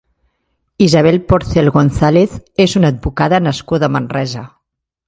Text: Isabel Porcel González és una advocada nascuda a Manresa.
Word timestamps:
Isabel 0.85 1.19
Porcel 1.33 1.69
González 1.75 2.35
és 2.67 2.77
una 2.81 2.93
advocada 2.95 3.45
nascuda 3.51 3.93
a 3.93 3.97
Manresa. 3.99 4.49